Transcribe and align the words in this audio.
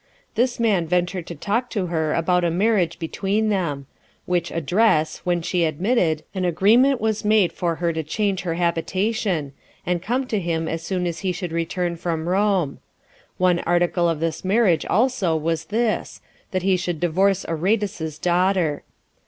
This 0.33 0.59
man 0.59 0.87
ventured 0.87 1.27
to 1.27 1.35
talk 1.35 1.69
to 1.69 1.85
her 1.85 2.15
about 2.15 2.43
a 2.43 2.49
marriage 2.49 2.97
between 2.97 3.49
them; 3.49 3.85
which 4.25 4.49
address, 4.49 5.17
when 5.19 5.43
she 5.43 5.63
admitted, 5.63 6.23
an 6.33 6.43
agreement 6.43 6.99
was 6.99 7.23
made 7.23 7.53
for 7.53 7.75
her 7.75 7.93
to 7.93 8.01
change 8.01 8.41
her 8.41 8.55
habitation, 8.55 9.53
and 9.85 10.01
come 10.01 10.25
to 10.25 10.39
him 10.39 10.67
as 10.67 10.81
soon 10.81 11.05
as 11.05 11.19
he 11.19 11.31
should 11.31 11.51
return 11.51 11.97
from 11.97 12.27
Rome: 12.27 12.79
one 13.37 13.59
article 13.59 14.09
of 14.09 14.21
this 14.21 14.43
marriage 14.43 14.87
also 14.87 15.35
was 15.35 15.65
this, 15.65 16.19
that 16.49 16.63
he 16.63 16.77
should 16.77 16.99
divorce 16.99 17.45
Aretas's 17.47 18.17
daughter. 18.17 18.81